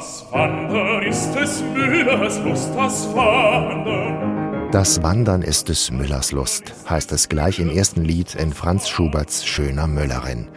Das 0.00 0.24
Wandern 0.30 1.02
ist 1.02 1.32
des 1.34 1.62
Müllers 1.74 2.38
Lust, 2.38 2.70
das 2.74 3.14
Wandern. 3.14 4.70
Das 4.72 5.02
Wandern 5.02 5.42
ist 5.42 5.68
des 5.68 5.90
Müllers 5.90 6.32
Lust, 6.32 6.72
heißt 6.88 7.12
es 7.12 7.28
gleich 7.28 7.58
im 7.58 7.68
ersten 7.68 8.02
Lied 8.02 8.34
in 8.34 8.54
Franz 8.54 8.88
Schuberts 8.88 9.44
Schöner 9.44 9.86
Müllerin. 9.86 10.48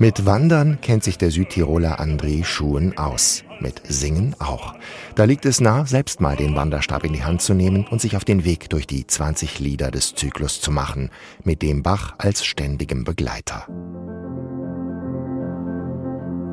Mit 0.00 0.26
Wandern 0.26 0.80
kennt 0.80 1.04
sich 1.04 1.18
der 1.18 1.30
Südtiroler 1.30 2.00
André 2.00 2.44
Schuhen 2.44 2.98
aus. 2.98 3.44
Mit 3.60 3.80
Singen 3.86 4.34
auch. 4.40 4.74
Da 5.14 5.22
liegt 5.22 5.46
es 5.46 5.60
nah, 5.60 5.86
selbst 5.86 6.20
mal 6.20 6.34
den 6.34 6.56
Wanderstab 6.56 7.04
in 7.04 7.12
die 7.12 7.22
Hand 7.22 7.42
zu 7.42 7.54
nehmen 7.54 7.86
und 7.86 8.00
sich 8.00 8.16
auf 8.16 8.24
den 8.24 8.44
Weg 8.44 8.70
durch 8.70 8.88
die 8.88 9.06
20 9.06 9.60
Lieder 9.60 9.92
des 9.92 10.16
Zyklus 10.16 10.60
zu 10.60 10.72
machen, 10.72 11.10
mit 11.44 11.62
dem 11.62 11.84
Bach 11.84 12.14
als 12.18 12.44
ständigem 12.44 13.04
Begleiter. 13.04 13.68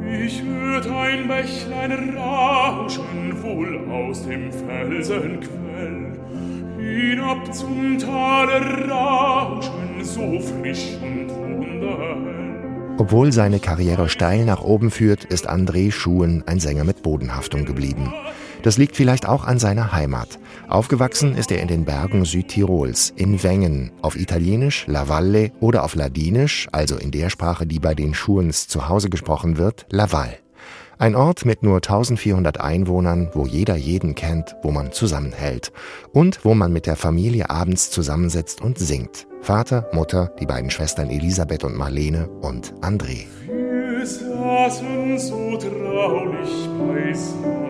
Ich 0.10 0.42
hört 0.42 0.88
ein 0.88 1.28
Bächlein 1.28 2.18
rauschen, 2.18 3.42
wohl 3.42 3.80
aus 3.92 4.24
dem 4.26 4.52
Felsenquell. 4.52 6.14
Hinab 6.78 7.54
zum 7.54 7.98
Tale 8.00 8.90
rauschen, 8.90 10.04
so 10.04 10.40
frisch 10.40 10.98
und 11.02 11.30
wunderhell. 11.30 12.96
Obwohl 12.98 13.32
seine 13.32 13.60
Karriere 13.60 14.10
steil 14.10 14.46
nach 14.46 14.62
oben 14.62 14.92
führt, 14.92 15.26
ist 15.26 15.50
André 15.50 15.92
Schuhen 15.92 16.44
ein 16.48 16.60
Sänger 16.60 16.84
mit 16.84 17.04
Bodenhaftung 17.04 17.66
geblieben. 17.66 18.14
Das 18.64 18.78
liegt 18.78 18.96
vielleicht 18.96 19.28
auch 19.28 19.46
an 19.46 19.60
seiner 19.60 19.92
Heimat. 19.92 20.40
Aufgewachsen 20.68 21.36
ist 21.36 21.52
er 21.52 21.62
in 21.62 21.68
den 21.68 21.86
Bergen 21.86 22.26
Südtirols, 22.26 23.14
in 23.16 23.42
Wengen, 23.44 23.92
auf 24.02 24.18
Italienisch 24.18 24.86
La 24.88 25.08
Valle 25.08 25.52
oder 25.60 25.84
auf 25.84 25.96
Ladinisch, 25.96 26.68
also 26.72 26.98
in 26.98 27.12
der 27.12 27.30
Sprache, 27.30 27.66
die 27.66 27.80
bei 27.80 27.94
den 27.94 28.14
Schuhens 28.14 28.68
zu 28.68 28.90
Hause 28.90 29.10
gesprochen 29.10 29.58
wird, 29.58 29.86
Laval. 29.92 30.38
Ein 31.00 31.16
Ort 31.16 31.46
mit 31.46 31.62
nur 31.62 31.76
1400 31.76 32.60
Einwohnern, 32.60 33.30
wo 33.34 33.46
jeder 33.46 33.76
jeden 33.76 34.16
kennt, 34.16 34.56
wo 34.64 34.72
man 34.72 34.92
zusammenhält 34.92 35.72
und 36.12 36.44
wo 36.44 36.56
man 36.56 36.74
mit 36.74 36.88
der 36.88 36.96
Familie 36.96 37.52
abends 37.52 37.92
zusammensitzt 37.92 38.62
und 38.62 38.80
singt. 38.80 39.28
Vater, 39.42 39.88
Mutter, 39.94 40.32
die 40.40 40.48
beiden 40.48 40.72
Schwestern 40.72 41.12
Elisabeth 41.12 41.64
und 41.64 41.76
Marlene 41.76 42.28
und 42.42 42.74
André. 42.82 43.28
Wir 43.46 44.06
saßen 44.06 45.20
so 45.20 45.58
traulich 45.58 46.68
beisammen 46.80 47.67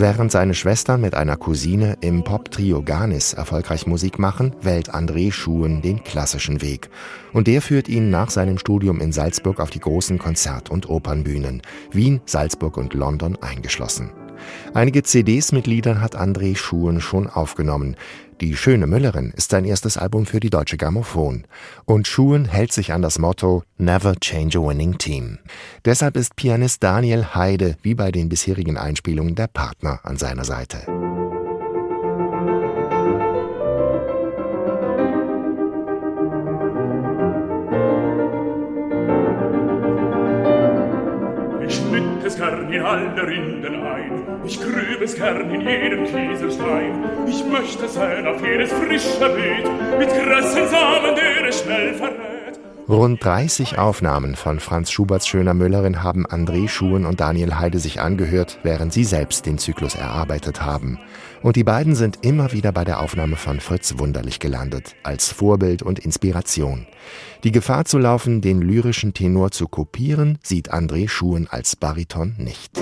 Während 0.00 0.30
seine 0.30 0.54
Schwestern 0.54 1.00
mit 1.00 1.14
einer 1.14 1.36
Cousine 1.36 1.96
im 2.00 2.22
Pop-Trio 2.22 2.82
Ganis 2.82 3.32
erfolgreich 3.32 3.86
Musik 3.86 4.20
machen, 4.20 4.54
wählt 4.62 4.94
André 4.94 5.32
Schuhen 5.32 5.82
den 5.82 6.04
klassischen 6.04 6.62
Weg. 6.62 6.88
Und 7.32 7.48
der 7.48 7.60
führt 7.62 7.88
ihn 7.88 8.08
nach 8.08 8.30
seinem 8.30 8.58
Studium 8.58 9.00
in 9.00 9.10
Salzburg 9.10 9.58
auf 9.58 9.70
die 9.70 9.80
großen 9.80 10.18
Konzert- 10.18 10.70
und 10.70 10.88
Opernbühnen, 10.88 11.62
Wien, 11.90 12.20
Salzburg 12.26 12.76
und 12.76 12.94
London 12.94 13.36
eingeschlossen. 13.40 14.10
Einige 14.74 15.02
CDs 15.02 15.52
mit 15.52 15.66
Liedern 15.66 16.00
hat 16.00 16.16
André 16.16 16.56
Schuhen 16.56 17.00
schon 17.00 17.26
aufgenommen. 17.26 17.96
Die 18.40 18.56
Schöne 18.56 18.86
Müllerin 18.86 19.32
ist 19.36 19.50
sein 19.50 19.64
erstes 19.64 19.96
Album 19.96 20.24
für 20.24 20.38
die 20.38 20.50
Deutsche 20.50 20.76
Grammophon. 20.76 21.44
Und 21.84 22.06
Schuhen 22.06 22.44
hält 22.44 22.72
sich 22.72 22.92
an 22.92 23.02
das 23.02 23.18
Motto 23.18 23.64
Never 23.78 24.14
change 24.14 24.58
a 24.58 24.62
winning 24.62 24.96
team. 24.96 25.38
Deshalb 25.84 26.16
ist 26.16 26.36
Pianist 26.36 26.82
Daniel 26.84 27.34
Heide 27.34 27.76
wie 27.82 27.94
bei 27.94 28.12
den 28.12 28.28
bisherigen 28.28 28.76
Einspielungen 28.76 29.34
der 29.34 29.48
Partner 29.48 30.00
an 30.04 30.16
seiner 30.16 30.44
Seite. 30.44 31.17
In 42.72 42.82
alle 42.82 43.26
Rinden 43.26 43.82
ein, 43.82 44.22
ich 44.44 44.60
grüb 44.60 45.00
es 45.02 45.14
gern 45.14 45.50
in 45.50 45.60
jeden 45.60 46.04
Kieselstein. 46.04 47.04
Ich 47.26 47.44
möchte 47.44 47.88
sein 47.88 48.26
auf 48.26 48.44
jedes 48.44 48.72
frische 48.72 49.18
Beet, 49.18 49.98
mit 49.98 50.08
Grassensamen, 50.08 51.14
der 51.14 51.48
es 51.48 51.60
schnell 51.62 51.94
verrät. 51.94 52.60
Rund 52.88 53.22
30 53.22 53.78
Aufnahmen 53.78 54.34
von 54.34 54.60
Franz 54.60 54.90
Schuberts 54.90 55.28
Schöner 55.28 55.52
Müllerin 55.52 56.02
haben 56.02 56.26
André 56.26 56.68
Schuhen 56.68 57.04
und 57.04 57.20
Daniel 57.20 57.58
Heide 57.58 57.80
sich 57.80 58.00
angehört, 58.00 58.60
während 58.62 58.94
sie 58.94 59.04
selbst 59.04 59.44
den 59.44 59.58
Zyklus 59.58 59.94
erarbeitet 59.94 60.62
haben. 60.62 60.98
Und 61.42 61.56
die 61.56 61.64
beiden 61.64 61.94
sind 61.94 62.18
immer 62.22 62.52
wieder 62.52 62.72
bei 62.72 62.84
der 62.84 63.00
Aufnahme 63.00 63.36
von 63.36 63.60
Fritz 63.60 63.98
Wunderlich 63.98 64.40
gelandet, 64.40 64.96
als 65.04 65.30
Vorbild 65.30 65.82
und 65.82 66.00
Inspiration. 66.00 66.86
Die 67.44 67.52
Gefahr 67.52 67.84
zu 67.84 67.98
laufen, 67.98 68.40
den 68.40 68.60
lyrischen 68.60 69.14
Tenor 69.14 69.52
zu 69.52 69.68
kopieren, 69.68 70.38
sieht 70.42 70.72
André 70.72 71.08
Schuhen 71.08 71.46
als 71.48 71.76
Bariton 71.76 72.34
nicht. 72.38 72.80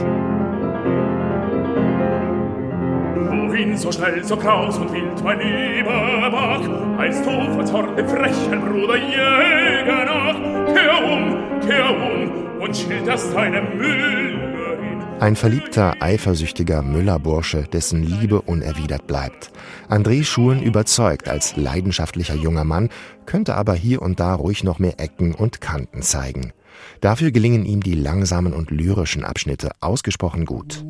Wohin 3.29 3.77
so 3.77 3.93
schnell, 3.93 4.25
so 4.25 4.37
kraus 4.37 4.79
und 4.79 4.91
wild, 4.91 5.23
mein 5.23 5.39
lieber 5.39 6.31
Bach, 6.31 6.99
heißt 6.99 7.27
du 7.27 7.53
vor 7.53 7.65
Zorn 7.67 7.95
dem 7.97 8.09
frechen 8.09 8.61
Bruder 8.63 8.97
Jäger 8.97 10.05
nach? 10.07 10.37
Kehr 10.73 11.05
um, 11.05 11.61
kehr 11.61 11.91
um 11.91 12.61
und 12.61 12.75
schilderst 12.77 13.35
deine 13.35 13.61
Müllerin. 13.61 14.26
Ein 15.19 15.35
verliebter, 15.35 15.95
eifersüchtiger 16.01 16.83
Müllerbursche, 16.83 17.63
dessen 17.63 18.03
Liebe 18.03 18.43
unerwidert 18.43 19.07
bleibt. 19.07 19.51
André 19.89 20.25
Schuhen 20.25 20.63
überzeugt 20.63 21.31
als 21.31 21.57
leidenschaftlicher 21.57 22.35
junger 22.35 22.65
Mann, 22.65 22.91
könnte 23.25 23.55
aber 23.55 23.75
hier 23.75 24.03
und 24.03 24.21
da 24.21 24.35
ruhig 24.35 24.63
noch 24.63 24.79
mehr 24.79 25.01
Ecken 25.01 25.35
und 25.35 25.63
Kanten 25.63 26.03
zeigen. 26.03 26.53
Dafür 27.01 27.31
gelingen 27.31 27.65
ihm 27.65 27.83
die 27.83 27.95
langsamen 27.95 28.53
und 28.53 28.71
lyrischen 28.71 29.25
Abschnitte 29.25 29.71
ausgesprochen 29.81 30.45
gut. 30.45 30.85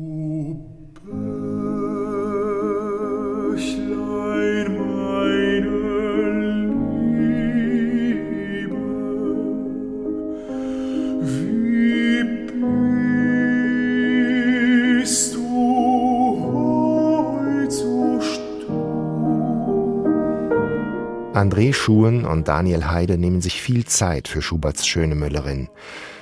André 21.37 21.71
Schuhen 21.71 22.25
und 22.25 22.47
Daniel 22.47 22.89
Heide 22.89 23.19
nehmen 23.19 23.41
sich 23.41 23.61
viel 23.61 23.85
Zeit 23.85 24.27
für 24.27 24.41
Schuberts 24.41 24.87
Schöne 24.87 25.13
Müllerin. 25.13 25.69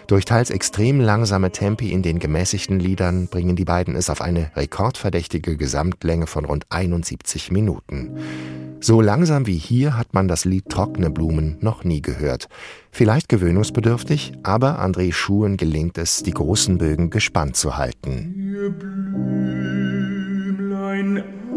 Durch 0.07 0.25
teils 0.25 0.49
extrem 0.49 0.99
langsame 0.99 1.51
Tempi 1.51 1.93
in 1.93 2.01
den 2.01 2.19
gemäßigten 2.19 2.81
Liedern 2.81 3.27
bringen 3.27 3.55
die 3.55 3.63
beiden 3.63 3.95
es 3.95 4.09
auf 4.09 4.19
eine 4.19 4.51
rekordverdächtige 4.57 5.55
Gesamtlänge 5.55 6.27
von 6.27 6.43
rund 6.43 6.65
71 6.69 7.49
Minuten. 7.49 8.17
So 8.81 8.99
langsam 8.99 9.47
wie 9.47 9.57
hier 9.57 9.97
hat 9.97 10.13
man 10.13 10.27
das 10.27 10.43
Lied 10.43 10.67
Trockene 10.67 11.09
Blumen 11.09 11.59
noch 11.61 11.85
nie 11.85 12.01
gehört. 12.01 12.49
Vielleicht 12.91 13.29
gewöhnungsbedürftig, 13.29 14.33
aber 14.43 14.83
André 14.83 15.13
Schuhen 15.13 15.55
gelingt 15.55 15.97
es, 15.97 16.23
die 16.23 16.33
großen 16.33 16.77
Bögen 16.77 17.09
gespannt 17.09 17.55
zu 17.55 17.77
halten. 17.77 18.35
Ihr 18.37 18.69
Blümlein 18.69 19.63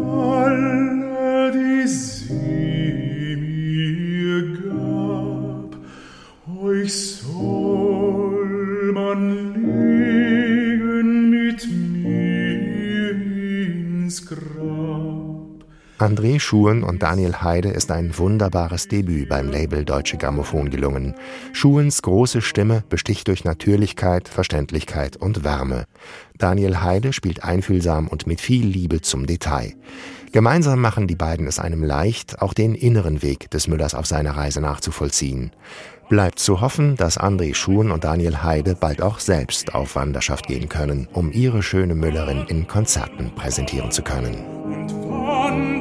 alle, 0.01 1.51
die 1.51 1.85
Grab. 14.29 14.88
André 15.99 16.39
Schuhen 16.39 16.83
und 16.83 17.03
Daniel 17.03 17.41
Heide 17.41 17.71
ist 17.71 17.91
ein 17.91 18.17
wunderbares 18.17 18.87
Debüt 18.87 19.27
beim 19.27 19.49
Label 19.49 19.83
Deutsche 19.83 20.15
Grammophon 20.15 20.69
gelungen. 20.69 21.13
Schuhens 21.51 22.01
große 22.01 22.41
Stimme 22.41 22.85
besticht 22.87 23.27
durch 23.27 23.43
Natürlichkeit, 23.43 24.29
Verständlichkeit 24.29 25.17
und 25.17 25.43
Wärme. 25.43 25.83
Daniel 26.37 26.81
Heide 26.81 27.11
spielt 27.11 27.43
einfühlsam 27.43 28.07
und 28.07 28.27
mit 28.27 28.39
viel 28.39 28.65
Liebe 28.65 29.01
zum 29.01 29.27
Detail. 29.27 29.73
Gemeinsam 30.31 30.79
machen 30.79 31.05
die 31.05 31.17
beiden 31.17 31.47
es 31.47 31.59
einem 31.59 31.83
leicht, 31.83 32.41
auch 32.41 32.53
den 32.53 32.75
inneren 32.75 33.21
Weg 33.21 33.51
des 33.51 33.67
Müllers 33.67 33.93
auf 33.93 34.05
seiner 34.05 34.37
Reise 34.37 34.61
nachzuvollziehen. 34.61 35.51
Bleibt 36.07 36.39
zu 36.39 36.61
hoffen, 36.61 36.95
dass 36.95 37.19
André 37.19 37.53
Schuhen 37.53 37.91
und 37.91 38.05
Daniel 38.05 38.41
Heide 38.41 38.75
bald 38.79 39.01
auch 39.01 39.19
selbst 39.19 39.75
auf 39.75 39.95
Wanderschaft 39.95 40.47
gehen 40.47 40.69
können, 40.69 41.09
um 41.11 41.33
ihre 41.33 41.61
schöne 41.61 41.93
Müllerin 41.93 42.45
in 42.47 42.67
Konzerten 42.67 43.35
präsentieren 43.35 43.91
zu 43.91 44.01
können. 44.01 44.58